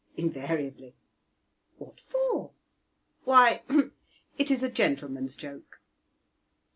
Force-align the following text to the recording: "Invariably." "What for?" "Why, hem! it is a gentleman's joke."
"Invariably." 0.17 0.95
"What 1.77 2.01
for?" 2.01 2.53
"Why, 3.23 3.61
hem! 3.69 3.93
it 4.35 4.49
is 4.49 4.63
a 4.63 4.71
gentleman's 4.71 5.35
joke." 5.35 5.79